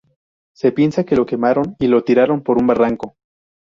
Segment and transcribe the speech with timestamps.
[0.55, 3.17] Se piensa que lo quemaron y lo tiraron por un barranco.